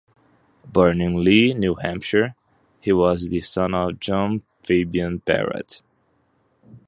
[0.65, 2.33] Born in Lee, New Hampshire,
[2.79, 5.83] he was the son of John Fabyan Parrott.